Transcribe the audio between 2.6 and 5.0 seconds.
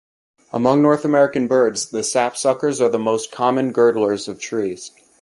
are the most common girdlers of trees.